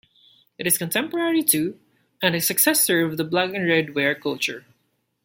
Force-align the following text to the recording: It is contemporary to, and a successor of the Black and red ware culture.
It 0.57 0.65
is 0.65 0.79
contemporary 0.79 1.43
to, 1.43 1.79
and 2.23 2.33
a 2.33 2.41
successor 2.41 3.01
of 3.03 3.17
the 3.17 3.23
Black 3.23 3.53
and 3.53 3.67
red 3.67 3.93
ware 3.93 4.15
culture. 4.15 4.65